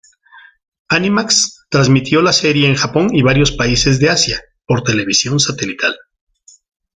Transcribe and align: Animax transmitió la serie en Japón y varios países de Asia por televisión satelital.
Animax 0.89 1.67
transmitió 1.69 2.23
la 2.23 2.33
serie 2.33 2.67
en 2.67 2.73
Japón 2.73 3.09
y 3.13 3.21
varios 3.21 3.51
países 3.51 3.99
de 3.99 4.09
Asia 4.09 4.41
por 4.65 4.81
televisión 4.81 5.39
satelital. 5.39 5.95